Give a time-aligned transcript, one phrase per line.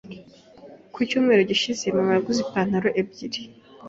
[0.93, 3.41] Ku cyumweru gishize, mama yanguze ipantaro ebyiri.